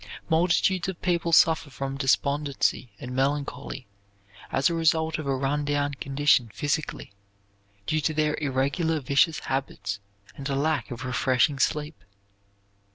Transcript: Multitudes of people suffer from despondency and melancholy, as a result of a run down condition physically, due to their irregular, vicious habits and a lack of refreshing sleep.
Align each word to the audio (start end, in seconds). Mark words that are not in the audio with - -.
Multitudes 0.31 0.87
of 0.87 0.99
people 1.03 1.31
suffer 1.31 1.69
from 1.69 1.95
despondency 1.95 2.89
and 2.99 3.15
melancholy, 3.15 3.85
as 4.51 4.67
a 4.67 4.73
result 4.73 5.19
of 5.19 5.27
a 5.27 5.35
run 5.35 5.63
down 5.63 5.93
condition 5.93 6.49
physically, 6.51 7.11
due 7.85 8.01
to 8.01 8.13
their 8.15 8.33
irregular, 8.41 8.99
vicious 8.99 9.41
habits 9.41 9.99
and 10.35 10.49
a 10.49 10.55
lack 10.55 10.89
of 10.89 11.05
refreshing 11.05 11.59
sleep. 11.59 12.03